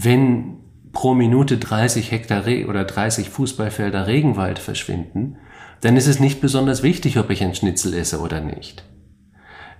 [0.00, 0.58] wenn
[0.92, 5.38] pro Minute 30 Hektar Re oder 30 Fußballfelder Regenwald verschwinden,
[5.80, 8.84] dann ist es nicht besonders wichtig, ob ich ein Schnitzel esse oder nicht.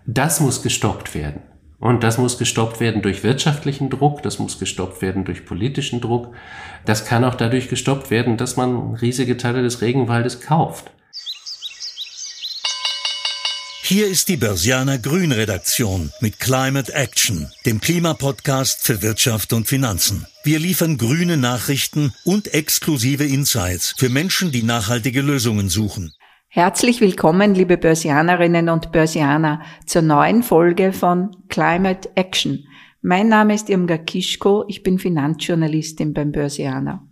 [0.07, 1.43] Das muss gestoppt werden.
[1.79, 6.35] Und das muss gestoppt werden durch wirtschaftlichen Druck, das muss gestoppt werden durch politischen Druck.
[6.85, 10.91] Das kann auch dadurch gestoppt werden, dass man riesige Teile des Regenwaldes kauft.
[13.91, 20.27] Hier ist die Börsianer Grün Redaktion mit Climate Action, dem Klimapodcast für Wirtschaft und Finanzen.
[20.45, 26.13] Wir liefern grüne Nachrichten und exklusive Insights für Menschen, die nachhaltige Lösungen suchen.
[26.49, 32.67] Herzlich willkommen, liebe Börsianerinnen und Börsianer, zur neuen Folge von Climate Action.
[33.01, 37.09] Mein Name ist Irmgard Kischko, ich bin Finanzjournalistin beim Börsianer.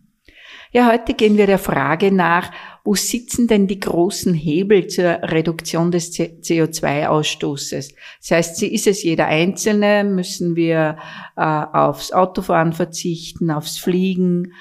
[0.72, 2.50] Ja, heute gehen wir der Frage nach,
[2.86, 7.94] wo sitzen denn die großen Hebel zur Reduktion des CO2-Ausstoßes?
[8.20, 10.04] Das heißt, ist es jeder Einzelne?
[10.04, 10.96] Müssen wir
[11.36, 14.52] äh, aufs Autofahren verzichten, aufs Fliegen?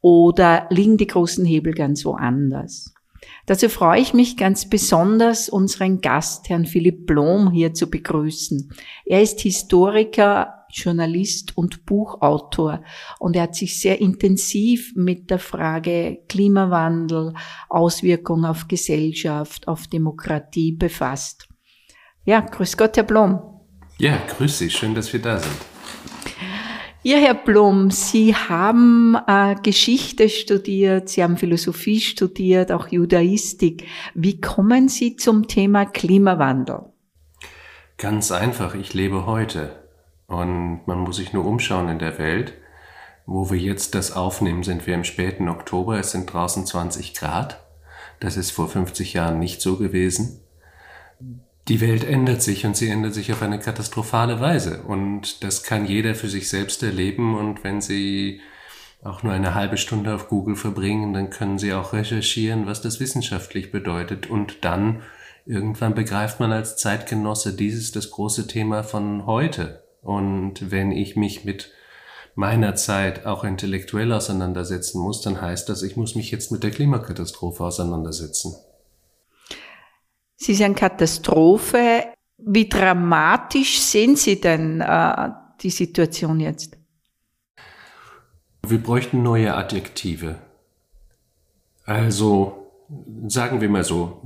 [0.00, 2.94] Oder liegen die großen Hebel ganz woanders?
[3.46, 8.70] Dazu freue ich mich ganz besonders, unseren Gast, Herrn Philipp Blom, hier zu begrüßen.
[9.04, 12.82] Er ist Historiker, Journalist und Buchautor.
[13.18, 17.34] Und er hat sich sehr intensiv mit der Frage Klimawandel,
[17.68, 21.48] Auswirkungen auf Gesellschaft, auf Demokratie befasst.
[22.24, 23.40] Ja, grüß Gott, Herr Blom.
[23.98, 25.56] Ja, grüß Sie, schön, dass wir da sind.
[27.06, 33.86] Ja, Herr Blom, Sie haben äh, Geschichte studiert, Sie haben Philosophie studiert, auch Judaistik.
[34.14, 36.86] Wie kommen Sie zum Thema Klimawandel?
[37.98, 39.83] Ganz einfach, ich lebe heute.
[40.26, 42.54] Und man muss sich nur umschauen in der Welt.
[43.26, 45.98] Wo wir jetzt das aufnehmen, sind wir im späten Oktober.
[45.98, 47.64] Es sind draußen 20 Grad.
[48.20, 50.40] Das ist vor 50 Jahren nicht so gewesen.
[51.68, 54.82] Die Welt ändert sich und sie ändert sich auf eine katastrophale Weise.
[54.82, 57.38] Und das kann jeder für sich selbst erleben.
[57.38, 58.40] Und wenn Sie
[59.02, 63.00] auch nur eine halbe Stunde auf Google verbringen, dann können Sie auch recherchieren, was das
[63.00, 64.28] wissenschaftlich bedeutet.
[64.28, 65.02] Und dann
[65.46, 69.83] irgendwann begreift man als Zeitgenosse, dies ist das große Thema von heute.
[70.04, 71.72] Und wenn ich mich mit
[72.34, 76.70] meiner Zeit auch intellektuell auseinandersetzen muss, dann heißt das, ich muss mich jetzt mit der
[76.70, 78.54] Klimakatastrophe auseinandersetzen.
[80.36, 82.04] Sie sagen Katastrophe.
[82.36, 85.30] Wie dramatisch sehen Sie denn äh,
[85.62, 86.76] die Situation jetzt?
[88.66, 90.36] Wir bräuchten neue Adjektive.
[91.84, 92.70] Also
[93.26, 94.20] sagen wir mal so,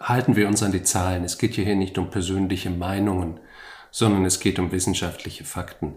[0.00, 1.24] halten wir uns an die Zahlen.
[1.24, 3.40] Es geht hier nicht um persönliche Meinungen
[3.96, 5.94] sondern es geht um wissenschaftliche Fakten.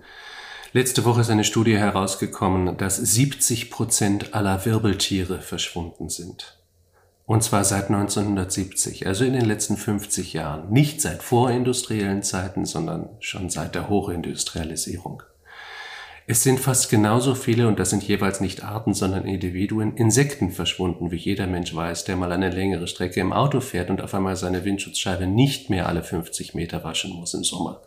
[0.71, 6.57] Letzte Woche ist eine Studie herausgekommen, dass 70 Prozent aller Wirbeltiere verschwunden sind.
[7.25, 10.71] Und zwar seit 1970, also in den letzten 50 Jahren.
[10.71, 15.23] Nicht seit vorindustriellen Zeiten, sondern schon seit der Hochindustrialisierung.
[16.25, 21.11] Es sind fast genauso viele, und das sind jeweils nicht Arten, sondern Individuen, Insekten verschwunden,
[21.11, 24.37] wie jeder Mensch weiß, der mal eine längere Strecke im Auto fährt und auf einmal
[24.37, 27.81] seine Windschutzscheibe nicht mehr alle 50 Meter waschen muss im Sommer.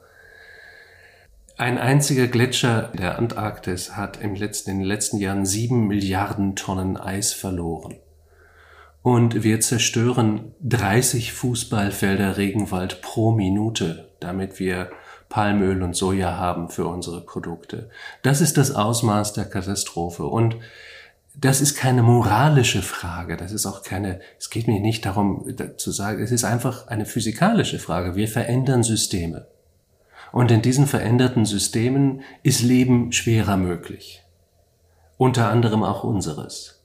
[1.56, 6.96] Ein einziger Gletscher der Antarktis hat im letzten, in den letzten Jahren sieben Milliarden Tonnen
[6.96, 7.96] Eis verloren.
[9.02, 14.90] Und wir zerstören 30 Fußballfelder Regenwald pro Minute, damit wir
[15.28, 17.90] Palmöl und Soja haben für unsere Produkte.
[18.22, 20.24] Das ist das Ausmaß der Katastrophe.
[20.24, 20.56] Und
[21.34, 23.36] das ist keine moralische Frage.
[23.36, 25.46] Das ist auch keine, es geht mir nicht darum
[25.76, 28.14] zu sagen, es ist einfach eine physikalische Frage.
[28.14, 29.46] Wir verändern Systeme.
[30.32, 34.22] Und in diesen veränderten Systemen ist Leben schwerer möglich.
[35.18, 36.80] Unter anderem auch unseres.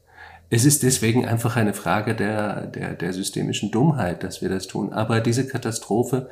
[0.50, 4.94] Es ist deswegen einfach eine Frage der, der, der systemischen Dummheit, dass wir das tun.
[4.94, 6.30] Aber diese Katastrophe,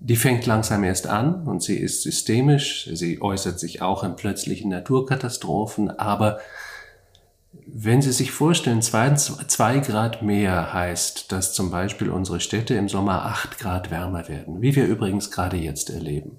[0.00, 2.88] die fängt langsam erst an und sie ist systemisch.
[2.92, 5.90] Sie äußert sich auch in plötzlichen Naturkatastrophen.
[5.90, 6.40] Aber
[7.52, 12.88] wenn Sie sich vorstellen, zwei, zwei Grad mehr heißt, dass zum Beispiel unsere Städte im
[12.88, 16.38] Sommer acht Grad wärmer werden, wie wir übrigens gerade jetzt erleben.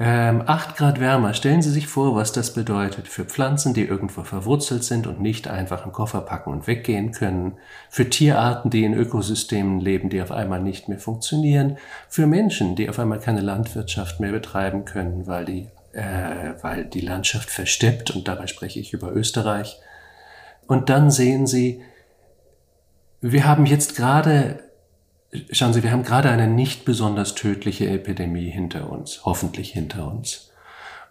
[0.00, 4.22] Ähm, 8 Grad wärmer, stellen Sie sich vor, was das bedeutet für Pflanzen, die irgendwo
[4.22, 7.54] verwurzelt sind und nicht einfach einen Koffer packen und weggehen können,
[7.90, 12.88] für Tierarten, die in Ökosystemen leben, die auf einmal nicht mehr funktionieren, für Menschen, die
[12.88, 18.28] auf einmal keine Landwirtschaft mehr betreiben können, weil die, äh, weil die Landschaft versteppt und
[18.28, 19.78] dabei spreche ich über Österreich.
[20.66, 21.82] Und dann sehen Sie,
[23.20, 24.68] wir haben jetzt gerade
[25.50, 30.50] Schauen Sie, wir haben gerade eine nicht besonders tödliche Epidemie hinter uns, hoffentlich hinter uns,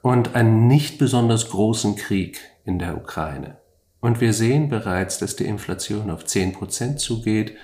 [0.01, 3.57] und einen nicht besonders großen Krieg in der Ukraine.
[3.99, 7.57] Und wir sehen bereits, dass die Inflation auf 10 Prozent zugeht,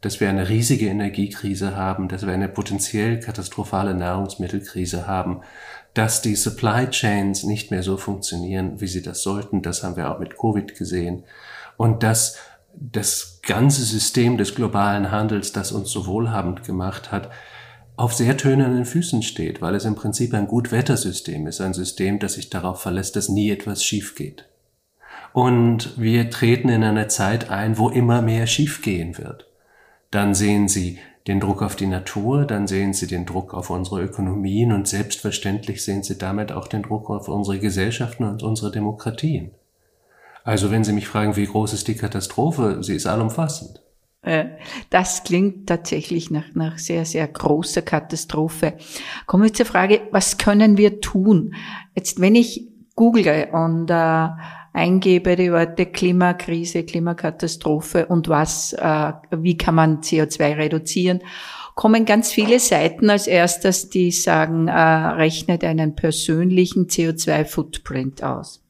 [0.00, 5.40] dass wir eine riesige Energiekrise haben, dass wir eine potenziell katastrophale Nahrungsmittelkrise haben,
[5.96, 9.62] dass die Supply Chains nicht mehr so funktionieren, wie sie das sollten.
[9.62, 11.24] Das haben wir auch mit Covid gesehen.
[11.78, 12.36] Und dass
[12.74, 17.30] das ganze System des globalen Handels, das uns so wohlhabend gemacht hat,
[17.96, 22.34] auf sehr tönenden Füßen steht, weil es im Prinzip ein Gutwettersystem ist, ein System, das
[22.34, 24.44] sich darauf verlässt, dass nie etwas schief geht.
[25.32, 29.48] Und wir treten in eine Zeit ein, wo immer mehr schiefgehen wird.
[30.10, 34.02] Dann sehen Sie den Druck auf die Natur, dann sehen Sie den Druck auf unsere
[34.02, 39.50] Ökonomien und selbstverständlich sehen Sie damit auch den Druck auf unsere Gesellschaften und unsere Demokratien.
[40.44, 43.82] Also wenn Sie mich fragen, wie groß ist die Katastrophe, sie ist allumfassend.
[44.22, 44.46] Äh,
[44.90, 48.74] das klingt tatsächlich nach, nach sehr, sehr großer Katastrophe.
[49.26, 51.54] Kommen wir zur Frage, was können wir tun?
[51.96, 54.28] Jetzt, wenn ich google und äh,
[54.76, 61.20] eingebe die Worte Klimakrise, Klimakatastrophe und was, äh, wie kann man CO2 reduzieren,
[61.74, 68.62] kommen ganz viele Seiten als erstes, die sagen, äh, rechnet einen persönlichen CO2-Footprint aus.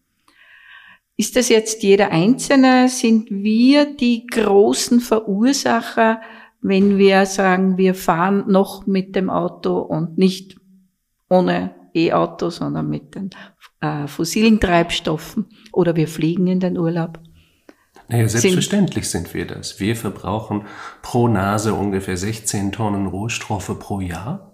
[1.16, 2.88] Ist das jetzt jeder Einzelne?
[2.88, 6.20] Sind wir die großen Verursacher,
[6.60, 10.56] wenn wir sagen, wir fahren noch mit dem Auto und nicht
[11.30, 13.30] ohne E-Auto, sondern mit den
[13.80, 17.20] äh, fossilen Treibstoffen oder wir fliegen in den Urlaub?
[18.08, 19.80] Naja, selbstverständlich sind, sind wir das.
[19.80, 20.66] Wir verbrauchen
[21.02, 24.52] pro Nase ungefähr 16 Tonnen Rohstoffe pro Jahr.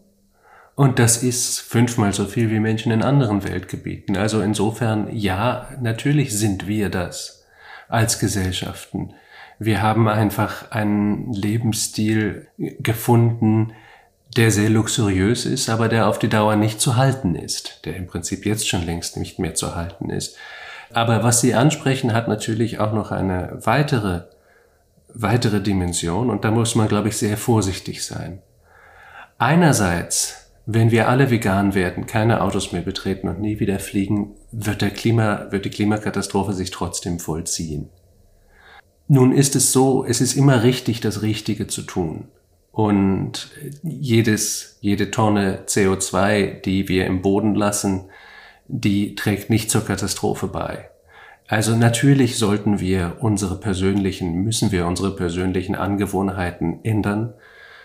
[0.74, 4.16] Und das ist fünfmal so viel wie Menschen in anderen Weltgebieten.
[4.16, 7.44] Also insofern, ja, natürlich sind wir das
[7.88, 9.12] als Gesellschaften.
[9.58, 13.74] Wir haben einfach einen Lebensstil gefunden,
[14.36, 18.06] der sehr luxuriös ist, aber der auf die Dauer nicht zu halten ist, der im
[18.06, 20.36] Prinzip jetzt schon längst nicht mehr zu halten ist.
[20.92, 24.24] Aber was Sie ansprechen, hat natürlich auch noch eine weitere,
[25.12, 28.40] weitere Dimension und da muss man, glaube ich, sehr vorsichtig sein.
[29.38, 34.80] Einerseits wenn wir alle vegan werden, keine Autos mehr betreten und nie wieder fliegen, wird,
[34.80, 37.88] der Klima, wird die Klimakatastrophe sich trotzdem vollziehen.
[39.08, 42.28] Nun ist es so, es ist immer richtig, das Richtige zu tun.
[42.72, 43.50] Und
[43.82, 48.06] jedes, jede Tonne CO2, die wir im Boden lassen,
[48.66, 50.88] die trägt nicht zur Katastrophe bei.
[51.46, 57.34] Also natürlich sollten wir unsere persönlichen, müssen wir unsere persönlichen Angewohnheiten ändern.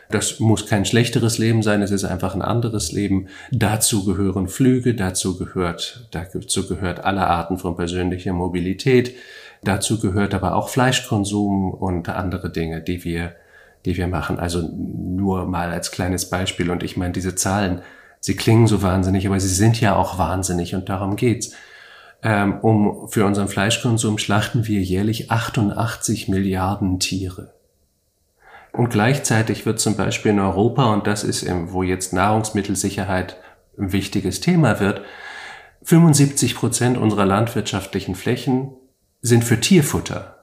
[0.09, 3.27] Das muss kein schlechteres Leben sein, es ist einfach ein anderes Leben.
[3.51, 9.15] Dazu gehören Flüge, dazu gehört, dazu gehört alle Arten von persönlicher Mobilität.
[9.63, 13.35] Dazu gehört aber auch Fleischkonsum und andere Dinge, die wir,
[13.87, 14.37] die wir machen.
[14.37, 16.69] Also nur mal als kleines Beispiel.
[16.69, 17.81] Und ich meine, diese Zahlen,
[18.19, 21.53] sie klingen so wahnsinnig, aber sie sind ja auch wahnsinnig und darum geht's.
[22.21, 27.53] Ähm, um, für unseren Fleischkonsum schlachten wir jährlich 88 Milliarden Tiere.
[28.73, 33.37] Und gleichzeitig wird zum Beispiel in Europa, und das ist, wo jetzt Nahrungsmittelsicherheit
[33.77, 35.01] ein wichtiges Thema wird,
[35.83, 38.73] 75 Prozent unserer landwirtschaftlichen Flächen
[39.21, 40.36] sind für Tierfutter,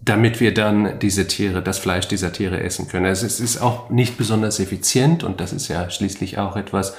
[0.00, 3.06] damit wir dann diese Tiere, das Fleisch dieser Tiere essen können.
[3.06, 6.96] Also es ist auch nicht besonders effizient und das ist ja schließlich auch etwas,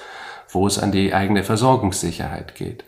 [0.49, 2.83] wo es an die eigene Versorgungssicherheit geht.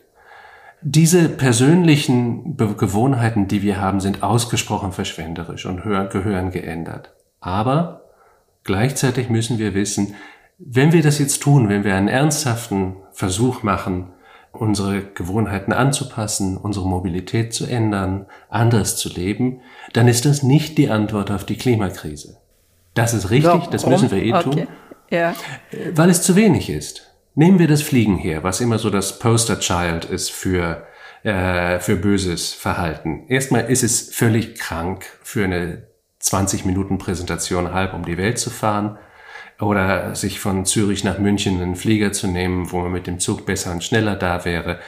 [0.82, 7.14] Diese persönlichen Gewohnheiten, die wir haben, sind ausgesprochen verschwenderisch und gehören geändert.
[7.42, 8.06] Aber
[8.64, 10.16] gleichzeitig müssen wir wissen,
[10.58, 14.14] wenn wir das jetzt tun, wenn wir einen ernsthaften Versuch machen,
[14.60, 19.62] unsere Gewohnheiten anzupassen, unsere Mobilität zu ändern, anders zu leben,
[19.94, 22.38] dann ist das nicht die Antwort auf die Klimakrise.
[22.94, 23.72] Das ist richtig, Warum?
[23.72, 24.44] das müssen wir eh okay.
[24.44, 24.68] tun,
[25.10, 25.34] ja.
[25.94, 27.08] weil es zu wenig ist.
[27.36, 30.86] Nehmen wir das Fliegen her, was immer so das Poster-Child ist für,
[31.24, 33.26] äh, für böses Verhalten.
[33.28, 35.84] Erstmal ist es völlig krank für eine
[36.20, 38.98] 20 Minuten Präsentation halb um die Welt zu fahren
[39.60, 43.46] oder sich von Zürich nach München einen Flieger zu nehmen, wo man mit dem Zug
[43.46, 44.80] besser und schneller da wäre.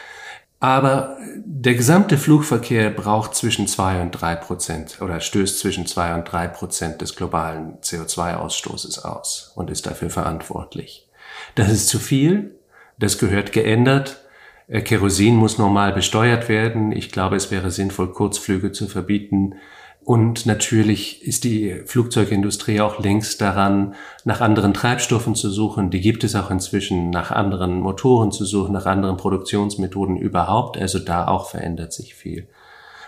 [0.59, 6.31] Aber der gesamte Flugverkehr braucht zwischen zwei und drei Prozent oder stößt zwischen zwei und
[6.31, 11.07] drei Prozent des globalen CO2-Ausstoßes aus und ist dafür verantwortlich.
[11.55, 12.55] Das ist zu viel.
[12.99, 14.21] Das gehört geändert.
[14.67, 16.91] Äh, Kerosin muss normal besteuert werden.
[16.91, 19.55] Ich glaube, es wäre sinnvoll, Kurzflüge zu verbieten
[20.03, 23.93] und natürlich ist die Flugzeugindustrie auch längst daran,
[24.25, 25.91] nach anderen Treibstoffen zu suchen.
[25.91, 30.77] Die gibt es auch inzwischen, nach anderen Motoren zu suchen, nach anderen Produktionsmethoden überhaupt.
[30.77, 32.47] Also da auch verändert sich viel.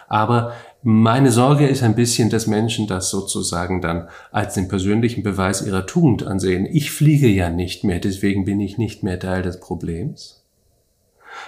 [0.08, 5.66] Aber meine Sorge ist ein bisschen, dass Menschen das sozusagen dann als den persönlichen Beweis
[5.66, 6.68] ihrer Tugend ansehen.
[6.68, 10.44] Ich fliege ja nicht mehr, deswegen bin ich nicht mehr Teil des Problems.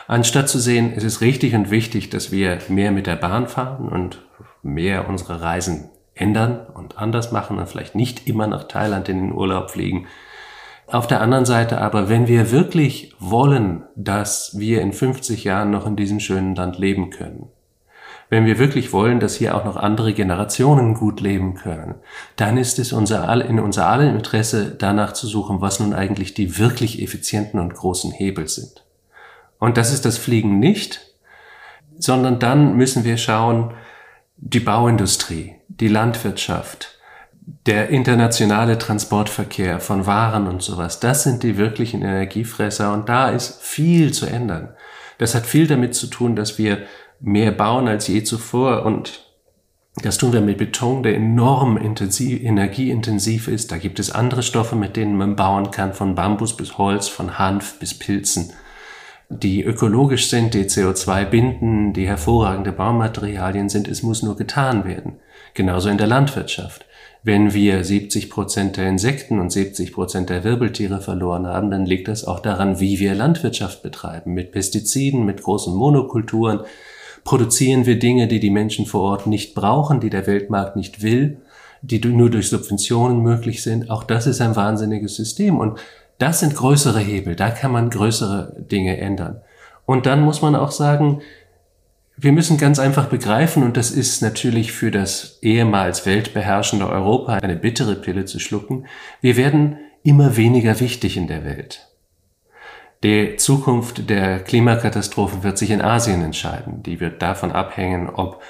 [0.07, 3.87] Anstatt zu sehen, es ist richtig und wichtig, dass wir mehr mit der Bahn fahren
[3.87, 4.19] und
[4.65, 9.33] mehr unsere Reisen ändern und anders machen und vielleicht nicht immer nach Thailand in den
[9.33, 10.07] Urlaub fliegen,
[10.87, 15.87] Auf der anderen Seite aber, wenn wir wirklich wollen, dass wir in 50 Jahren noch
[15.87, 17.49] in diesem schönen Land leben können,
[18.29, 21.95] wenn wir wirklich wollen, dass hier auch noch andere Generationen gut leben können,
[22.35, 26.59] dann ist es unser, in unser aller Interesse, danach zu suchen, was nun eigentlich die
[26.59, 28.83] wirklich effizienten und großen Hebel sind.
[29.57, 31.01] Und das ist das Fliegen nicht,
[31.97, 33.73] sondern dann müssen wir schauen,
[34.37, 36.99] die Bauindustrie, die Landwirtschaft,
[37.65, 43.61] der internationale Transportverkehr von Waren und sowas, das sind die wirklichen Energiefresser und da ist
[43.61, 44.73] viel zu ändern.
[45.17, 46.79] Das hat viel damit zu tun, dass wir
[47.19, 49.25] mehr bauen als je zuvor und
[50.03, 53.71] das tun wir mit Beton, der enorm intensiv, energieintensiv ist.
[53.71, 57.39] Da gibt es andere Stoffe, mit denen man bauen kann, von Bambus bis Holz, von
[57.39, 58.51] Hanf bis Pilzen,
[59.29, 63.87] die ökologisch sind, die CO2 binden, die hervorragende Baumaterialien sind.
[63.87, 65.13] Es muss nur getan werden.
[65.53, 66.85] Genauso in der Landwirtschaft.
[67.23, 72.07] Wenn wir 70 Prozent der Insekten und 70 Prozent der Wirbeltiere verloren haben, dann liegt
[72.07, 74.33] das auch daran, wie wir Landwirtschaft betreiben.
[74.33, 76.59] Mit Pestiziden, mit großen Monokulturen,
[77.23, 81.37] produzieren wir Dinge, die die Menschen vor Ort nicht brauchen, die der Weltmarkt nicht will,
[81.81, 83.89] die nur durch Subventionen möglich sind.
[83.89, 85.57] Auch das ist ein wahnsinniges System.
[85.57, 85.79] Und
[86.17, 87.35] das sind größere Hebel.
[87.35, 89.41] Da kann man größere Dinge ändern.
[89.85, 91.21] Und dann muss man auch sagen,
[92.17, 97.57] wir müssen ganz einfach begreifen, und das ist natürlich für das ehemals weltbeherrschende Europa eine
[97.57, 98.85] bittere Pille zu schlucken,
[99.21, 101.89] wir werden immer weniger wichtig in der Welt.
[103.03, 106.81] Die Zukunft der Klimakatastrophe wird sich in Asien entscheiden.
[106.83, 108.41] Die wird davon abhängen, ob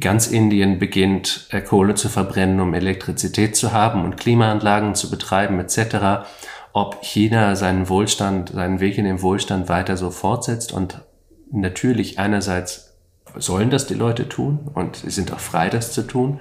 [0.00, 5.60] ganz Indien beginnt, äh, Kohle zu verbrennen, um Elektrizität zu haben und Klimaanlagen zu betreiben
[5.60, 6.26] etc.,
[6.78, 11.00] ob China seinen Wohlstand, seinen Weg in den Wohlstand weiter so fortsetzt und
[11.50, 12.96] natürlich einerseits
[13.34, 16.38] sollen das die Leute tun und sie sind auch frei, das zu tun.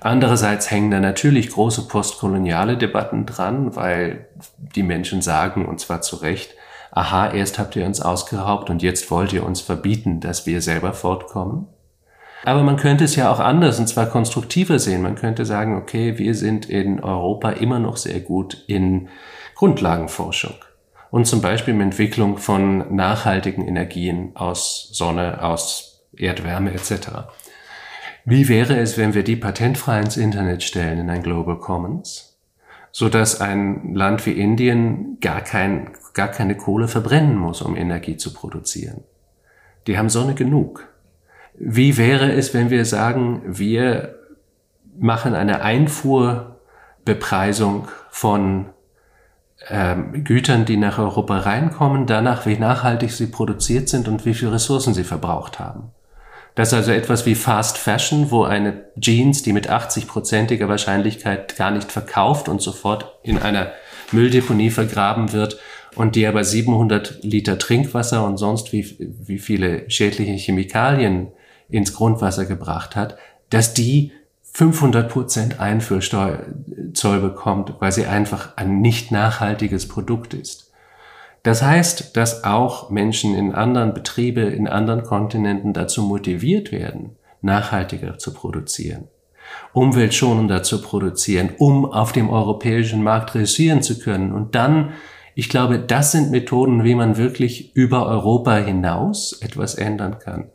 [0.00, 4.26] Andererseits hängen da natürlich große postkoloniale Debatten dran, weil
[4.58, 6.54] die Menschen sagen, und zwar zu Recht,
[6.90, 10.92] aha, erst habt ihr uns ausgeraubt und jetzt wollt ihr uns verbieten, dass wir selber
[10.92, 11.66] fortkommen.
[12.44, 15.00] Aber man könnte es ja auch anders und zwar konstruktiver sehen.
[15.00, 19.08] Man könnte sagen, okay, wir sind in Europa immer noch sehr gut in
[19.62, 20.56] Grundlagenforschung
[21.12, 27.28] und zum Beispiel in Entwicklung von nachhaltigen Energien aus Sonne, aus Erdwärme etc.
[28.24, 32.40] Wie wäre es, wenn wir die patentfrei ins Internet stellen in ein Global Commons,
[32.90, 38.16] so dass ein Land wie Indien gar kein gar keine Kohle verbrennen muss, um Energie
[38.16, 39.04] zu produzieren.
[39.86, 40.88] Die haben Sonne genug.
[41.54, 44.18] Wie wäre es, wenn wir sagen, wir
[44.98, 48.66] machen eine Einfuhrbepreisung von
[49.68, 54.52] ähm, Gütern, die nach Europa reinkommen, danach, wie nachhaltig sie produziert sind und wie viele
[54.52, 55.90] Ressourcen sie verbraucht haben.
[56.54, 61.70] Das ist also etwas wie Fast Fashion, wo eine Jeans, die mit 80-prozentiger Wahrscheinlichkeit gar
[61.70, 63.72] nicht verkauft und sofort in einer
[64.10, 65.58] Mülldeponie vergraben wird,
[65.94, 71.28] und die aber 700 Liter Trinkwasser und sonst wie, wie viele schädliche Chemikalien
[71.68, 73.16] ins Grundwasser gebracht hat,
[73.50, 74.12] dass die
[74.52, 75.60] 500 Prozent
[76.92, 80.70] Einfuhrzoll bekommt, weil sie einfach ein nicht nachhaltiges Produkt ist.
[81.42, 88.18] Das heißt, dass auch Menschen in anderen Betriebe, in anderen Kontinenten dazu motiviert werden, nachhaltiger
[88.18, 89.08] zu produzieren,
[89.72, 94.92] umweltschonender zu produzieren, um auf dem europäischen Markt reüssieren zu können und dann
[95.34, 100.50] ich glaube, das sind Methoden, wie man wirklich über Europa hinaus etwas ändern kann.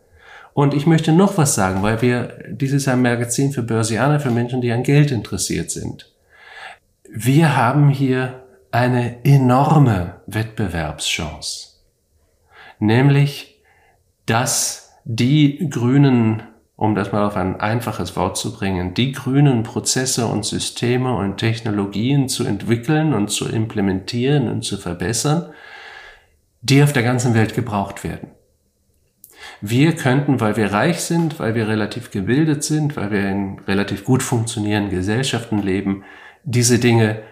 [0.53, 4.61] Und ich möchte noch was sagen, weil wir, dieses ein Magazin für Börsianer, für Menschen,
[4.61, 6.11] die an Geld interessiert sind.
[7.09, 11.69] Wir haben hier eine enorme Wettbewerbschance.
[12.79, 13.61] Nämlich,
[14.25, 16.43] dass die grünen
[16.77, 21.37] um das mal auf ein einfaches Wort zu bringen, die grünen Prozesse und Systeme und
[21.37, 25.51] Technologien zu entwickeln und zu implementieren und zu verbessern,
[26.61, 28.29] die auf der ganzen Welt gebraucht werden.
[29.59, 34.05] Wir könnten, weil wir reich sind, weil wir relativ gebildet sind, weil wir in relativ
[34.05, 36.03] gut funktionierenden Gesellschaften leben,
[36.47, 37.23] diese Dinge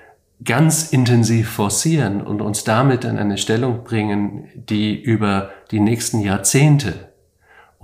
[0.43, 7.13] ganz intensiv forcieren und uns damit in eine Stellung bringen, die über die nächsten Jahrzehnte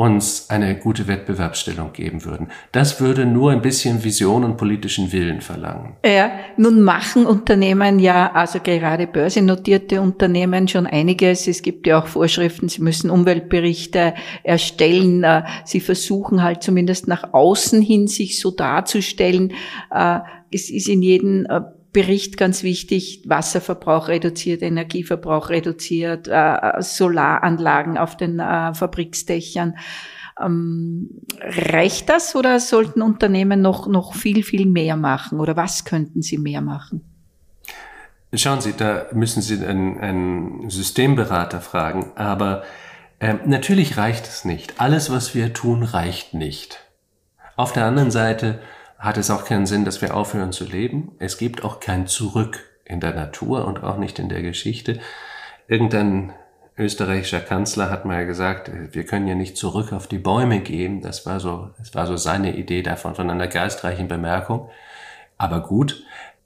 [0.02, 2.48] uns eine gute Wettbewerbsstellung geben würden.
[2.72, 5.94] Das würde nur ein bisschen Vision und politischen Willen verlangen.
[6.04, 11.48] Ja, nun machen Unternehmen ja, also gerade börsennotierte Unternehmen schon einiges.
[11.48, 15.24] Es gibt ja auch Vorschriften, sie müssen Umweltberichte erstellen.
[15.24, 19.54] Äh, sie versuchen halt zumindest nach außen hin sich so darzustellen.
[19.92, 20.20] Äh,
[20.52, 21.62] es ist in jedem äh,
[21.94, 29.76] Bericht ganz wichtig, Wasserverbrauch reduziert, Energieverbrauch reduziert, äh, Solaranlagen auf den äh, Fabriksdächern.
[30.40, 36.22] Ähm, reicht das oder sollten Unternehmen noch, noch viel, viel mehr machen oder was könnten
[36.22, 37.02] sie mehr machen?
[38.34, 42.64] Schauen Sie, da müssen Sie einen, einen Systemberater fragen, aber
[43.20, 44.80] äh, natürlich reicht es nicht.
[44.80, 46.80] Alles, was wir tun, reicht nicht.
[47.58, 48.60] Auf der anderen Seite
[49.02, 51.14] hat es auch keinen Sinn, dass wir aufhören zu leben.
[51.18, 55.00] Es gibt auch kein Zurück in der Natur und auch nicht in der Geschichte.
[55.68, 56.34] Irgendein
[56.78, 61.02] österreichischer Kanzler hat mal gesagt, wir können ja nicht zurück auf die Bäume gehen.
[61.02, 64.70] Das war so, das war so seine Idee davon, von einer geistreichen Bemerkung.
[65.38, 66.04] Aber gut,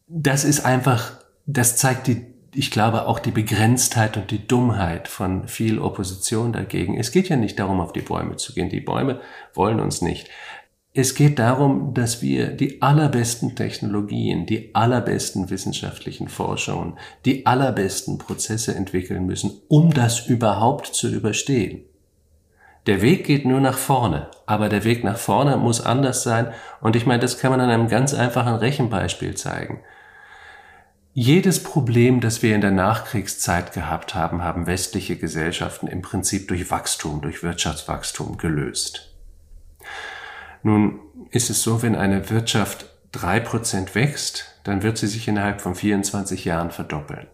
[0.08, 1.12] das ist einfach,
[1.46, 6.98] das zeigt die, ich glaube, auch die Begrenztheit und die Dummheit von viel Opposition dagegen.
[6.98, 8.70] Es geht ja nicht darum, auf die Bäume zu gehen.
[8.70, 9.20] Die Bäume
[9.54, 10.30] wollen uns nicht.
[10.98, 18.74] Es geht darum, dass wir die allerbesten Technologien, die allerbesten wissenschaftlichen Forschungen, die allerbesten Prozesse
[18.76, 21.84] entwickeln müssen, um das überhaupt zu überstehen.
[22.86, 26.96] Der Weg geht nur nach vorne, aber der Weg nach vorne muss anders sein und
[26.96, 29.82] ich meine, das kann man an einem ganz einfachen Rechenbeispiel zeigen.
[31.12, 36.72] Jedes Problem, das wir in der Nachkriegszeit gehabt haben, haben westliche Gesellschaften im Prinzip durch
[36.72, 39.15] Wachstum, durch Wirtschaftswachstum gelöst.
[40.66, 45.62] Nun ist es so, wenn eine Wirtschaft drei Prozent wächst, dann wird sie sich innerhalb
[45.62, 47.28] von 24 Jahren verdoppeln.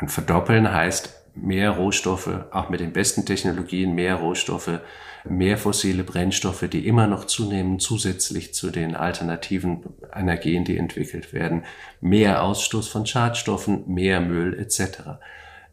[0.00, 4.80] Und verdoppeln heißt mehr Rohstoffe, auch mit den besten Technologien, mehr Rohstoffe,
[5.24, 11.64] mehr fossile Brennstoffe, die immer noch zunehmen, zusätzlich zu den alternativen Energien, die entwickelt werden,
[12.00, 15.18] mehr Ausstoß von Schadstoffen, mehr Müll etc.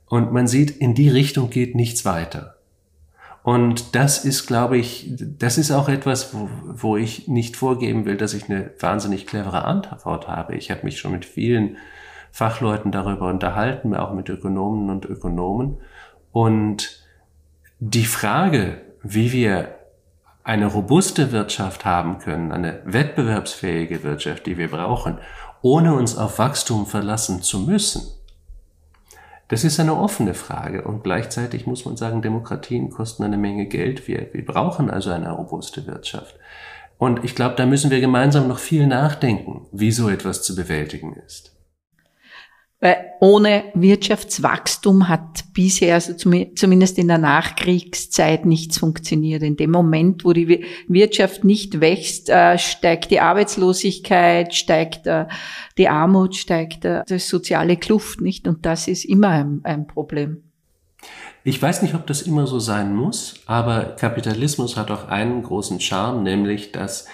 [0.07, 2.57] Und man sieht, in die Richtung geht nichts weiter.
[3.43, 8.17] Und das ist, glaube ich, das ist auch etwas, wo, wo ich nicht vorgeben will,
[8.17, 10.55] dass ich eine wahnsinnig clevere Antwort habe.
[10.55, 11.77] Ich habe mich schon mit vielen
[12.31, 15.77] Fachleuten darüber unterhalten, auch mit Ökonomen und Ökonomen.
[16.31, 17.03] Und
[17.79, 19.75] die Frage, wie wir
[20.43, 25.17] eine robuste Wirtschaft haben können, eine wettbewerbsfähige Wirtschaft, die wir brauchen,
[25.61, 28.03] ohne uns auf Wachstum verlassen zu müssen,
[29.51, 34.07] das ist eine offene Frage und gleichzeitig muss man sagen, Demokratien kosten eine Menge Geld.
[34.07, 36.37] Wir, wir brauchen also eine robuste Wirtschaft.
[36.97, 41.17] Und ich glaube, da müssen wir gemeinsam noch viel nachdenken, wie so etwas zu bewältigen
[41.27, 41.50] ist.
[42.83, 49.43] Weil ohne Wirtschaftswachstum hat bisher, also zumindest in der Nachkriegszeit, nichts funktioniert.
[49.43, 55.27] In dem Moment, wo die Wirtschaft nicht wächst, äh, steigt die Arbeitslosigkeit, steigt äh,
[55.77, 58.47] die Armut, steigt äh, die soziale Kluft nicht.
[58.47, 60.43] Und das ist immer ein, ein Problem.
[61.43, 65.79] Ich weiß nicht, ob das immer so sein muss, aber Kapitalismus hat auch einen großen
[65.79, 67.07] Charme, nämlich dass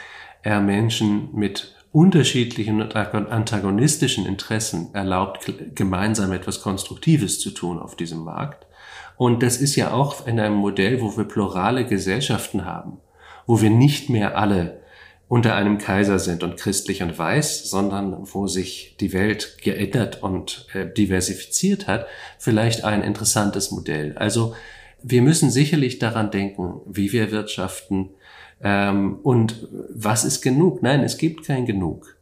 [0.44, 8.20] er Menschen mit unterschiedlichen und antagonistischen Interessen erlaubt, gemeinsam etwas Konstruktives zu tun auf diesem
[8.20, 8.68] Markt.
[9.16, 13.00] Und das ist ja auch in einem Modell, wo wir plurale Gesellschaften haben,
[13.48, 14.80] wo wir nicht mehr alle
[15.28, 20.68] unter einem Kaiser sind und christlich und weiß, sondern wo sich die Welt geändert und
[20.76, 22.06] äh, diversifiziert hat,
[22.38, 24.16] vielleicht ein interessantes Modell.
[24.20, 24.54] Also
[25.02, 28.12] wir müssen sicherlich daran denken, wie wir wirtschaften,
[28.62, 30.82] ähm, und was ist genug?
[30.82, 32.18] Nein, es gibt kein Genug.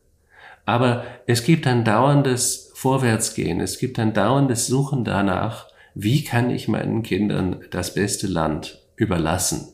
[0.65, 6.67] Aber es gibt ein dauerndes Vorwärtsgehen, es gibt ein dauerndes Suchen danach, wie kann ich
[6.67, 9.69] meinen Kindern das beste Land überlassen?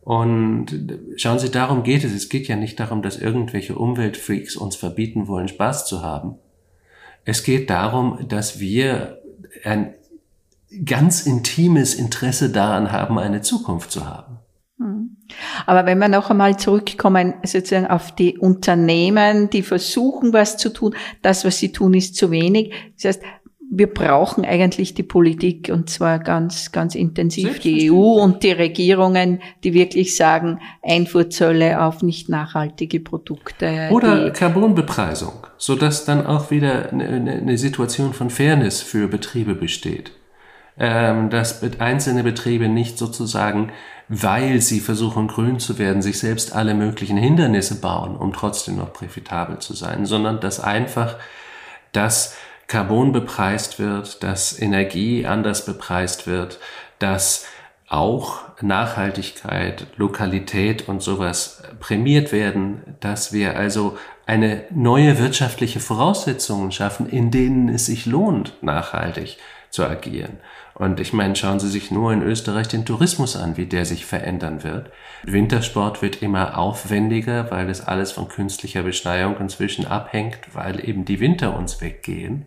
[0.00, 0.66] Und
[1.16, 2.12] schauen Sie, darum geht es.
[2.12, 6.36] Es geht ja nicht darum, dass irgendwelche Umweltfreaks uns verbieten wollen, Spaß zu haben.
[7.24, 9.20] Es geht darum, dass wir
[9.62, 9.94] ein
[10.84, 14.38] ganz intimes Interesse daran haben, eine Zukunft zu haben.
[15.66, 20.94] Aber wenn wir noch einmal zurückkommen, sozusagen auf die Unternehmen, die versuchen, was zu tun,
[21.22, 22.72] das, was sie tun, ist zu wenig.
[22.96, 23.22] Das heißt,
[23.74, 29.40] wir brauchen eigentlich die Politik und zwar ganz, ganz intensiv die EU und die Regierungen,
[29.64, 33.88] die wirklich sagen, Einfuhrzölle auf nicht nachhaltige Produkte.
[33.90, 40.12] Oder Carbonbepreisung, sodass dann auch wieder eine, eine Situation von Fairness für Betriebe besteht.
[40.78, 43.72] Ähm, dass einzelne Betriebe nicht sozusagen
[44.14, 48.92] weil sie versuchen grün zu werden, sich selbst alle möglichen Hindernisse bauen, um trotzdem noch
[48.92, 51.16] profitabel zu sein, sondern dass einfach
[51.92, 56.58] das Carbon bepreist wird, dass Energie anders bepreist wird,
[56.98, 57.46] dass
[57.88, 63.96] auch Nachhaltigkeit, Lokalität und sowas prämiert werden, dass wir also
[64.26, 69.38] eine neue wirtschaftliche Voraussetzungen schaffen, in denen es sich lohnt, nachhaltig
[69.72, 70.38] zu agieren.
[70.74, 74.04] Und ich meine, schauen Sie sich nur in Österreich den Tourismus an, wie der sich
[74.04, 74.90] verändern wird.
[75.24, 81.20] Wintersport wird immer aufwendiger, weil es alles von künstlicher Beschneiung inzwischen abhängt, weil eben die
[81.20, 82.46] Winter uns weggehen.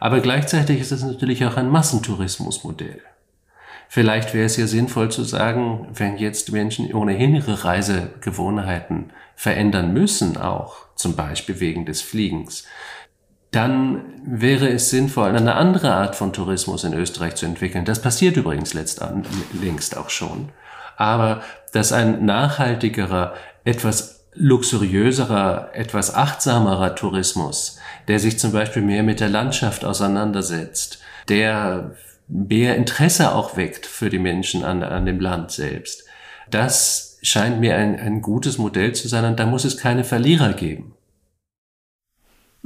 [0.00, 3.00] Aber gleichzeitig ist es natürlich auch ein Massentourismusmodell.
[3.88, 10.36] Vielleicht wäre es ja sinnvoll zu sagen, wenn jetzt Menschen ohnehin ihre Reisegewohnheiten verändern müssen,
[10.36, 12.66] auch zum Beispiel wegen des Fliegens,
[13.54, 17.84] dann wäre es sinnvoll, eine andere Art von Tourismus in Österreich zu entwickeln.
[17.84, 19.00] Das passiert übrigens letzt,
[19.60, 20.50] längst auch schon.
[20.96, 29.20] Aber dass ein nachhaltigerer, etwas luxuriöserer, etwas achtsamerer Tourismus, der sich zum Beispiel mehr mit
[29.20, 31.92] der Landschaft auseinandersetzt, der
[32.26, 36.04] mehr Interesse auch weckt für die Menschen an, an dem Land selbst,
[36.50, 40.52] das scheint mir ein, ein gutes Modell zu sein und da muss es keine Verlierer
[40.52, 40.93] geben.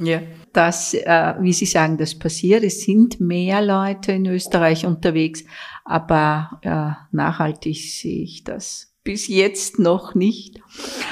[0.01, 0.21] Ja,
[0.53, 2.63] das, äh, wie Sie sagen, das passiert.
[2.63, 5.45] Es sind mehr Leute in Österreich unterwegs,
[5.85, 10.61] aber äh, nachhaltig sehe ich das bis jetzt noch nicht.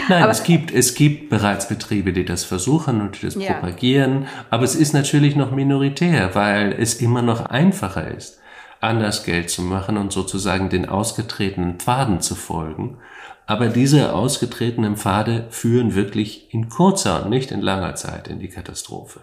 [0.08, 3.54] Nein, aber es gibt, es gibt bereits Betriebe, die das versuchen und die das ja.
[3.54, 8.38] propagieren, aber es ist natürlich noch minoritär, weil es immer noch einfacher ist,
[8.82, 12.98] anders Geld zu machen und sozusagen den ausgetretenen Pfaden zu folgen
[13.46, 18.48] aber diese ausgetretenen Pfade führen wirklich in kurzer und nicht in langer Zeit in die
[18.48, 19.20] Katastrophe.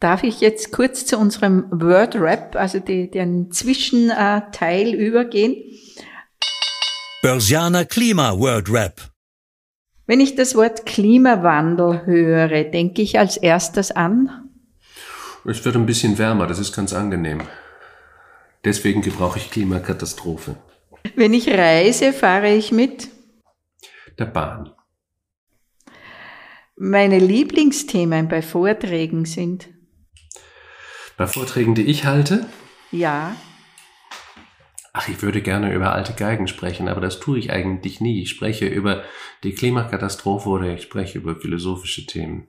[0.00, 5.56] Darf ich jetzt kurz zu unserem Word Rap, also die, den Zwischenteil übergehen?
[7.22, 9.10] Börsianer Klima Word Rap.
[10.06, 14.50] Wenn ich das Wort Klimawandel höre, denke ich als erstes an?
[15.44, 17.42] Es wird ein bisschen wärmer, das ist ganz angenehm.
[18.64, 20.56] Deswegen gebrauche ich Klimakatastrophe.
[21.16, 23.08] Wenn ich reise, fahre ich mit
[24.18, 24.72] der Bahn.
[26.76, 29.68] Meine Lieblingsthemen bei Vorträgen sind
[31.18, 32.46] bei Vorträgen, die ich halte?
[32.92, 33.36] Ja.
[34.94, 38.22] Ach, ich würde gerne über alte Geigen sprechen, aber das tue ich eigentlich nie.
[38.22, 39.02] Ich spreche über
[39.42, 42.48] die Klimakatastrophe oder ich spreche über philosophische Themen.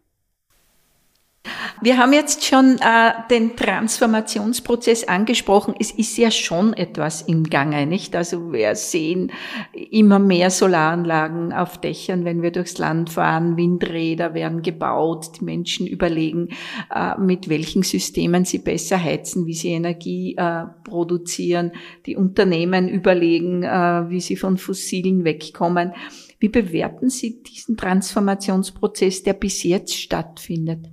[1.82, 5.76] Wir haben jetzt schon äh, den Transformationsprozess angesprochen.
[5.80, 8.16] Es ist ja schon etwas im Gange, nicht?
[8.16, 9.32] Also wir sehen
[9.74, 13.56] immer mehr Solaranlagen auf Dächern, wenn wir durchs Land fahren.
[13.56, 15.40] Windräder werden gebaut.
[15.40, 16.50] Die Menschen überlegen,
[16.94, 21.72] äh, mit welchen Systemen sie besser heizen, wie sie Energie äh, produzieren.
[22.06, 25.94] Die Unternehmen überlegen, äh, wie sie von Fossilen wegkommen.
[26.40, 30.88] Wie bewerten Sie diesen Transformationsprozess, der bis jetzt stattfindet?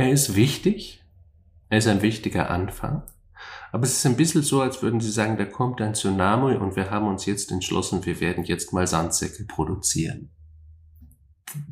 [0.00, 1.04] Er ist wichtig,
[1.68, 3.02] er ist ein wichtiger Anfang,
[3.70, 6.74] aber es ist ein bisschen so, als würden Sie sagen, da kommt ein Tsunami und
[6.74, 10.30] wir haben uns jetzt entschlossen, wir werden jetzt mal Sandsäcke produzieren.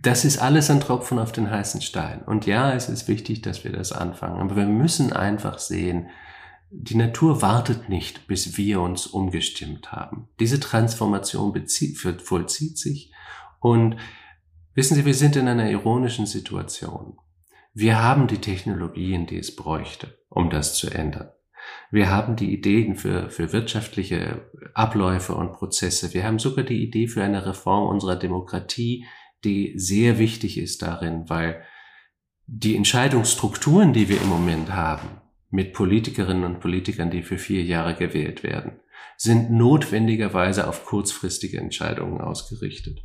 [0.03, 2.21] Das ist alles ein Tropfen auf den heißen Stein.
[2.21, 6.11] Und ja, es ist wichtig, dass wir das anfangen, aber wir müssen einfach sehen,
[6.71, 10.29] die Natur wartet nicht, bis wir uns umgestimmt haben.
[10.39, 11.55] Diese Transformation
[12.23, 13.11] vollzieht sich
[13.59, 13.97] und
[14.75, 17.17] wissen Sie, wir sind in einer ironischen Situation.
[17.81, 21.29] Wir haben die Technologien, die es bräuchte, um das zu ändern.
[21.93, 26.13] Wir haben die Ideen für, für wirtschaftliche Abläufe und Prozesse.
[26.13, 29.07] Wir haben sogar die Idee für eine Reform unserer Demokratie,
[29.45, 31.63] die sehr wichtig ist darin, weil
[32.49, 37.95] die Entscheidungsstrukturen, die wir im Moment haben, mit Politikerinnen und Politikern, die für vier Jahre
[37.95, 38.81] gewählt werden,
[39.17, 43.05] sind notwendigerweise auf kurzfristige Entscheidungen ausgerichtet.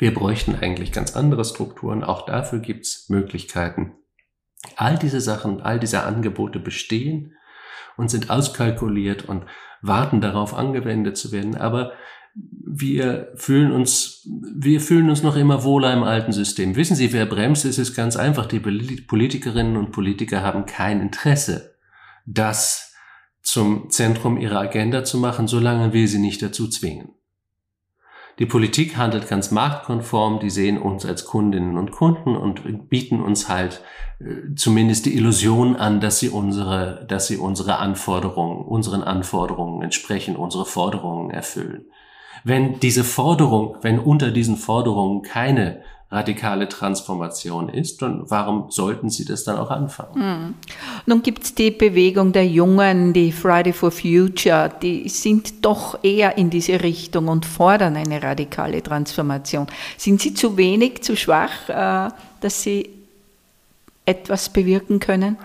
[0.00, 2.02] Wir bräuchten eigentlich ganz andere Strukturen.
[2.02, 3.92] Auch dafür gibt's Möglichkeiten.
[4.76, 7.34] All diese Sachen, all diese Angebote bestehen
[7.98, 9.44] und sind auskalkuliert und
[9.82, 11.54] warten darauf, angewendet zu werden.
[11.54, 11.92] Aber
[12.34, 16.76] wir fühlen uns, wir fühlen uns noch immer wohler im alten System.
[16.76, 17.66] Wissen Sie, wer bremst?
[17.66, 18.46] Es ist ganz einfach.
[18.46, 21.74] Die Politikerinnen und Politiker haben kein Interesse,
[22.24, 22.94] das
[23.42, 27.19] zum Zentrum ihrer Agenda zu machen, solange wir sie nicht dazu zwingen.
[28.40, 33.50] Die Politik handelt ganz marktkonform, die sehen uns als Kundinnen und Kunden und bieten uns
[33.50, 33.82] halt
[34.18, 40.36] äh, zumindest die Illusion an, dass sie unsere, dass sie unsere Anforderungen, unseren Anforderungen entsprechen,
[40.36, 41.84] unsere Forderungen erfüllen.
[42.42, 49.24] Wenn diese Forderung, wenn unter diesen Forderungen keine radikale Transformation ist, dann warum sollten sie
[49.24, 50.14] das dann auch anfangen?
[50.14, 50.54] Hm.
[51.06, 56.36] Nun gibt es die Bewegung der Jungen, die Friday for Future, die sind doch eher
[56.36, 59.68] in diese Richtung und fordern eine radikale Transformation.
[59.96, 62.90] Sind sie zu wenig, zu schwach, äh, dass sie
[64.04, 65.38] etwas bewirken können?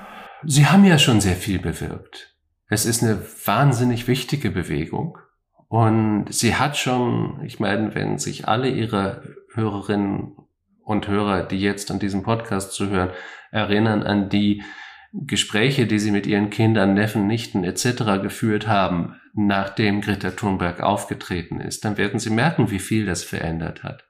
[0.43, 2.35] Sie haben ja schon sehr viel bewirkt.
[2.67, 5.19] Es ist eine wahnsinnig wichtige Bewegung.
[5.67, 9.23] Und sie hat schon, ich meine, wenn sich alle ihre
[9.53, 10.35] Hörerinnen
[10.85, 13.09] und Hörer, die jetzt an diesem Podcast zuhören,
[13.51, 14.63] erinnern an die
[15.11, 18.21] Gespräche, die sie mit ihren Kindern, Neffen, Nichten etc.
[18.21, 23.83] geführt haben, nachdem Greta Thunberg aufgetreten ist, dann werden sie merken, wie viel das verändert
[23.83, 24.05] hat.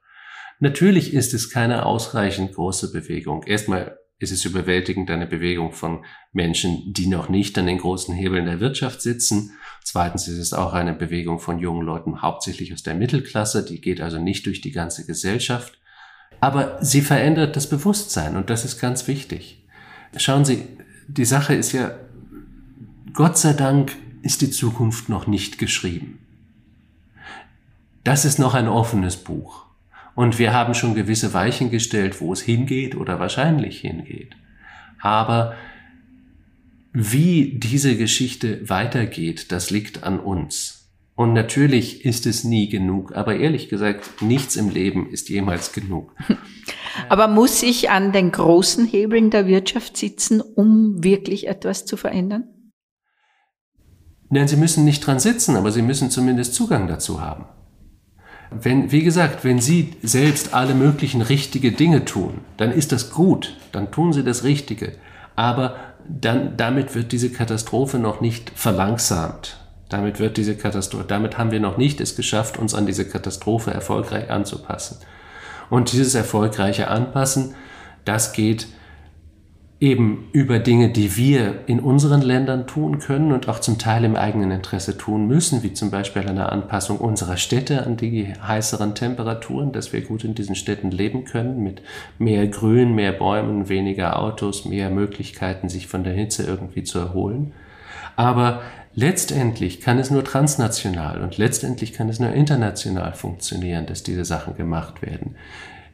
[0.58, 3.42] Natürlich ist es keine ausreichend große Bewegung.
[3.44, 8.46] Erstmal ist es überwältigend eine Bewegung von Menschen, die noch nicht an den großen Hebeln
[8.46, 9.52] der Wirtschaft sitzen.
[9.84, 13.64] Zweitens ist es auch eine Bewegung von jungen Leuten, hauptsächlich aus der Mittelklasse.
[13.64, 15.78] Die geht also nicht durch die ganze Gesellschaft.
[16.40, 19.62] Aber sie verändert das Bewusstsein und das ist ganz wichtig.
[20.16, 20.64] Schauen Sie,
[21.08, 21.92] die Sache ist ja,
[23.12, 26.18] Gott sei Dank ist die Zukunft noch nicht geschrieben.
[28.04, 29.64] Das ist noch ein offenes Buch.
[30.14, 34.34] Und wir haben schon gewisse Weichen gestellt, wo es hingeht oder wahrscheinlich hingeht.
[35.00, 35.54] Aber
[36.92, 40.75] wie diese Geschichte weitergeht, das liegt an uns.
[41.16, 46.14] Und natürlich ist es nie genug, aber ehrlich gesagt, nichts im Leben ist jemals genug.
[47.08, 52.44] Aber muss ich an den großen Hebeln der Wirtschaft sitzen, um wirklich etwas zu verändern?
[54.30, 57.44] Nein, Sie müssen nicht dran sitzen, aber Sie müssen zumindest Zugang dazu haben.
[58.50, 63.56] Wenn, wie gesagt, wenn Sie selbst alle möglichen richtige Dinge tun, dann ist das gut,
[63.72, 64.92] dann tun Sie das Richtige.
[65.36, 65.76] Aber
[66.08, 69.65] dann, damit wird diese Katastrophe noch nicht verlangsamt.
[69.88, 73.70] Damit wird diese Katastrophe, damit haben wir noch nicht es geschafft, uns an diese Katastrophe
[73.70, 74.98] erfolgreich anzupassen.
[75.70, 77.54] Und dieses erfolgreiche Anpassen,
[78.04, 78.68] das geht
[79.78, 84.16] eben über Dinge, die wir in unseren Ländern tun können und auch zum Teil im
[84.16, 89.72] eigenen Interesse tun müssen, wie zum Beispiel eine Anpassung unserer Städte an die heißeren Temperaturen,
[89.72, 91.82] dass wir gut in diesen Städten leben können, mit
[92.18, 97.52] mehr Grün, mehr Bäumen, weniger Autos, mehr Möglichkeiten, sich von der Hitze irgendwie zu erholen.
[98.16, 98.62] Aber
[98.96, 104.56] letztendlich kann es nur transnational und letztendlich kann es nur international funktionieren, dass diese Sachen
[104.56, 105.36] gemacht werden.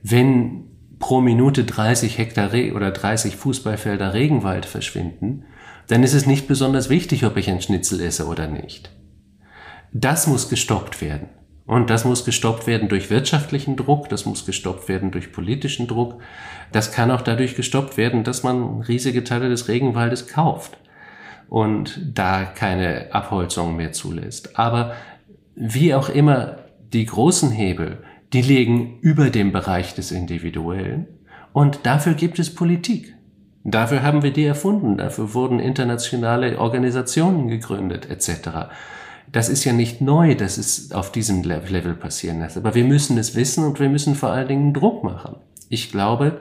[0.02, 0.64] Wenn
[0.98, 5.44] pro Minute 30 Hektar Re oder 30 Fußballfelder Regenwald verschwinden,
[5.88, 8.90] dann ist es nicht besonders wichtig, ob ich ein Schnitzel esse oder nicht.
[9.92, 11.28] Das muss gestoppt werden.
[11.66, 16.20] Und das muss gestoppt werden durch wirtschaftlichen Druck, das muss gestoppt werden durch politischen Druck.
[16.70, 20.76] Das kann auch dadurch gestoppt werden, dass man riesige Teile des Regenwaldes kauft
[21.52, 24.58] und da keine Abholzung mehr zulässt.
[24.58, 24.94] Aber
[25.54, 26.56] wie auch immer
[26.92, 27.98] die großen Hebel
[28.32, 31.06] die liegen über dem Bereich des Individuellen.
[31.52, 33.14] Und dafür gibt es Politik.
[33.64, 34.96] Dafür haben wir die erfunden.
[34.96, 38.70] Dafür wurden internationale Organisationen gegründet, etc.
[39.30, 42.56] Das ist ja nicht neu, dass es auf diesem Level passieren lässt.
[42.56, 45.36] Aber wir müssen es wissen und wir müssen vor allen Dingen Druck machen.
[45.68, 46.40] Ich glaube,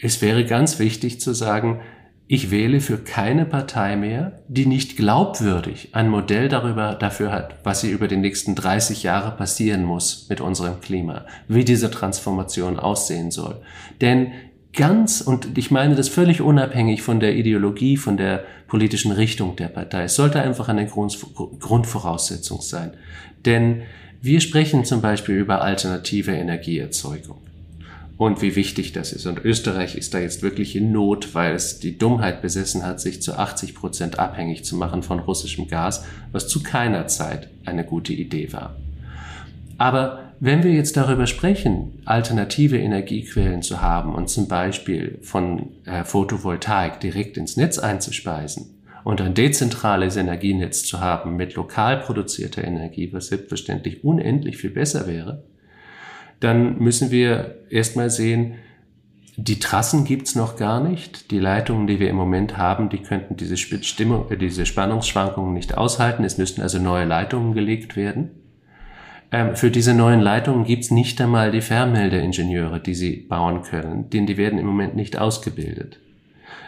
[0.00, 1.80] es wäre ganz wichtig zu sagen,
[2.28, 7.82] ich wähle für keine Partei mehr, die nicht glaubwürdig ein Modell darüber, dafür hat, was
[7.82, 13.30] sie über die nächsten 30 Jahre passieren muss mit unserem Klima, wie diese Transformation aussehen
[13.30, 13.60] soll.
[14.00, 14.32] Denn
[14.72, 19.68] ganz, und ich meine das völlig unabhängig von der Ideologie, von der politischen Richtung der
[19.68, 21.16] Partei, es sollte einfach eine Grund,
[21.60, 22.94] Grundvoraussetzung sein.
[23.44, 23.82] Denn
[24.20, 27.45] wir sprechen zum Beispiel über alternative Energieerzeugung
[28.18, 29.26] und wie wichtig das ist.
[29.26, 33.20] Und Österreich ist da jetzt wirklich in Not, weil es die Dummheit besessen hat, sich
[33.20, 38.12] zu 80 Prozent abhängig zu machen von russischem Gas, was zu keiner Zeit eine gute
[38.12, 38.76] Idee war.
[39.78, 46.04] Aber wenn wir jetzt darüber sprechen, alternative Energiequellen zu haben und zum Beispiel von äh,
[46.04, 53.10] Photovoltaik direkt ins Netz einzuspeisen und ein dezentrales Energienetz zu haben mit lokal produzierter Energie,
[53.12, 55.42] was selbstverständlich unendlich viel besser wäre,
[56.40, 58.54] dann müssen wir erstmal sehen,
[59.38, 61.30] die Trassen gibt's noch gar nicht.
[61.30, 65.76] Die Leitungen, die wir im Moment haben, die könnten diese, Stimmung, äh, diese Spannungsschwankungen nicht
[65.76, 66.24] aushalten.
[66.24, 68.30] Es müssten also neue Leitungen gelegt werden.
[69.30, 74.26] Ähm, für diese neuen Leitungen gibt's nicht einmal die Fernmeldeingenieure, die sie bauen können, denn
[74.26, 75.98] die werden im Moment nicht ausgebildet.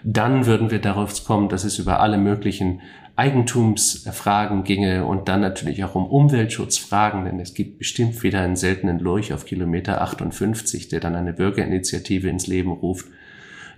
[0.05, 2.81] Dann würden wir darauf kommen, dass es über alle möglichen
[3.19, 9.01] Eigentumsfragen ginge und dann natürlich auch um Umweltschutzfragen, denn es gibt bestimmt wieder einen seltenen
[9.01, 13.07] Lurch auf Kilometer 58, der dann eine Bürgerinitiative ins Leben ruft,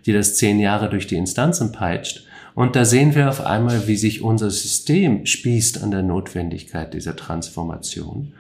[0.05, 2.27] die das zehn Jahre durch die Instanzen peitscht.
[2.55, 7.17] Und da sehen wir auf einmal, wie sich unser System spießt an der Notwendigkeit dieser
[7.17, 8.35] Transformation.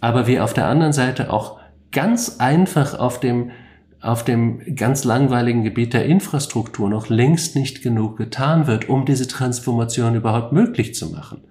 [0.00, 1.60] Aber wie auf der anderen Seite auch
[1.92, 3.52] ganz einfach auf dem
[4.02, 9.28] auf dem ganz langweiligen Gebiet der Infrastruktur noch längst nicht genug getan wird, um diese
[9.28, 11.42] Transformation überhaupt möglich zu machen.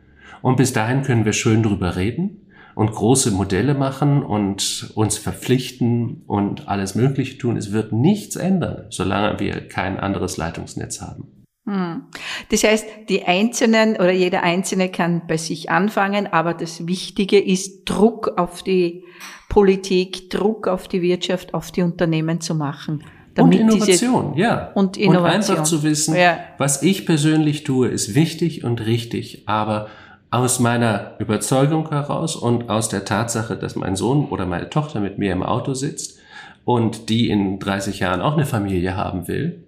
[0.41, 2.41] Und bis dahin können wir schön drüber reden
[2.75, 7.57] und große Modelle machen und uns verpflichten und alles Mögliche tun.
[7.57, 11.40] Es wird nichts ändern, solange wir kein anderes Leitungsnetz haben.
[11.71, 12.01] Hm.
[12.49, 17.85] Das heißt, die Einzelnen oder jeder Einzelne kann bei sich anfangen, aber das Wichtige ist
[17.85, 19.05] Druck auf die
[19.47, 23.05] Politik, Druck auf die Wirtschaft, auf die Unternehmen zu machen.
[23.37, 24.71] und Innovation, diese, ja.
[24.73, 25.23] Und Innovation.
[25.23, 26.39] Und einfach zu wissen, ja.
[26.57, 29.87] was ich persönlich tue, ist wichtig und richtig, aber
[30.29, 35.17] aus meiner Überzeugung heraus und aus der Tatsache, dass mein Sohn oder meine Tochter mit
[35.17, 36.19] mir im Auto sitzt
[36.65, 39.63] und die in 30 Jahren auch eine Familie haben will,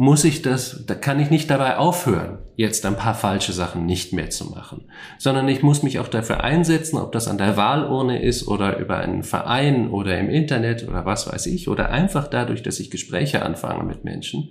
[0.00, 4.12] muss ich das, da kann ich nicht dabei aufhören, jetzt ein paar falsche Sachen nicht
[4.12, 4.84] mehr zu machen,
[5.18, 8.98] sondern ich muss mich auch dafür einsetzen, ob das an der Wahlurne ist oder über
[8.98, 13.42] einen Verein oder im Internet oder was weiß ich oder einfach dadurch, dass ich Gespräche
[13.42, 14.50] anfange mit Menschen,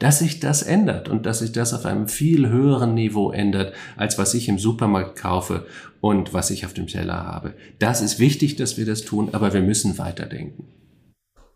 [0.00, 4.18] dass sich das ändert und dass sich das auf einem viel höheren Niveau ändert, als
[4.18, 5.66] was ich im Supermarkt kaufe
[6.00, 7.54] und was ich auf dem Teller habe.
[7.78, 10.66] Das ist wichtig, dass wir das tun, aber wir müssen weiterdenken.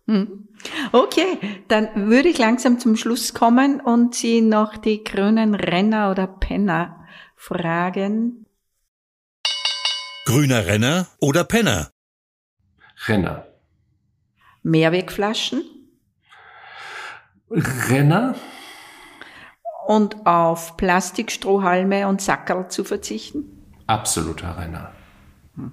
[0.06, 0.48] Hm.
[0.92, 1.38] Okay,
[1.68, 7.06] dann würde ich langsam zum Schluss kommen und Sie noch die grünen Renner oder Penner
[7.36, 8.46] fragen.
[10.24, 11.90] Grüner Renner oder Penner?
[13.06, 13.46] Renner.
[14.62, 15.64] Mehrwegflaschen?
[17.50, 18.34] Renner.
[19.86, 23.44] Und auf Plastikstrohhalme und Sackerl zu verzichten?
[23.88, 24.92] Absoluter Renner.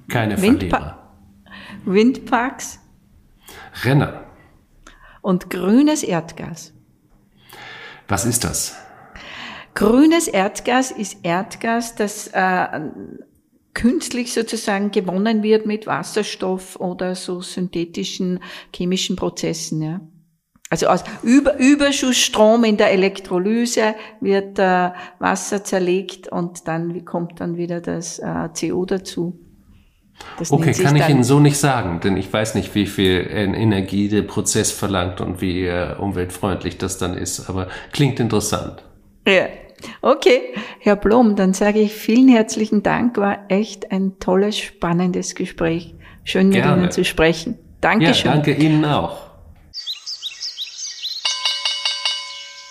[0.08, 1.00] Keine Windpa Verlierer.
[1.86, 2.79] Windparks?
[3.84, 4.26] Renner.
[5.22, 6.74] Und grünes Erdgas.
[8.08, 8.76] Was ist das?
[9.76, 12.82] Grünes Erdgas ist Erdgas, das äh,
[13.74, 18.40] künstlich sozusagen gewonnen wird mit Wasserstoff oder so synthetischen
[18.76, 19.82] chemischen Prozessen.
[19.82, 20.02] Ja.
[20.70, 27.58] Also aus Über Überschussstrom in der Elektrolyse wird äh, Wasser zerlegt und dann kommt dann
[27.58, 29.40] wieder das äh, CO dazu.
[30.38, 34.08] Das okay, kann ich Ihnen so nicht sagen, denn ich weiß nicht, wie viel Energie
[34.08, 38.84] der Prozess verlangt und wie äh, umweltfreundlich das dann ist, aber klingt interessant.
[39.28, 39.48] Ja,
[40.02, 40.42] okay.
[40.80, 45.96] Herr Blom, dann sage ich vielen herzlichen Dank, war echt ein tolles, spannendes Gespräch.
[46.24, 46.84] Schön mit Gerne.
[46.84, 47.58] Ihnen zu sprechen.
[47.82, 48.28] Dankeschön.
[48.28, 49.30] Ja, danke Ihnen auch.